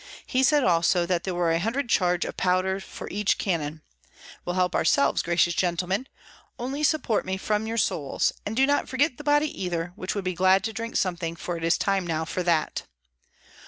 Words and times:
He 0.25 0.41
said 0.41 0.63
also 0.63 1.05
that 1.05 1.25
there 1.25 1.35
were 1.35 1.51
a 1.51 1.59
hundred 1.59 1.87
charges 1.87 2.27
of 2.27 2.35
powder 2.35 2.79
for 2.79 3.07
each 3.11 3.37
cannon. 3.37 3.83
We'll 4.43 4.55
help 4.55 4.73
ourselves, 4.73 5.21
gracious 5.21 5.53
gentlemen; 5.53 6.07
only 6.57 6.81
support 6.81 7.23
me 7.23 7.37
from 7.37 7.67
your 7.67 7.77
souls, 7.77 8.33
and 8.43 8.55
do 8.55 8.65
not 8.65 8.89
forget 8.89 9.17
the 9.19 9.23
body 9.23 9.45
either, 9.63 9.93
which 9.95 10.15
would 10.15 10.25
be 10.25 10.33
glad 10.33 10.63
to 10.63 10.73
drink 10.73 10.95
something, 10.95 11.35
for 11.35 11.55
it 11.55 11.63
is 11.63 11.77
time 11.77 12.07
now 12.07 12.25
for 12.25 12.41
that." 12.41 12.81